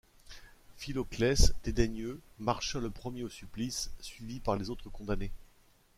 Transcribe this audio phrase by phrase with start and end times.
[0.77, 5.31] Philoclès, dédaigneux, marcha le premier au supplice, suivi par les autres condamnés.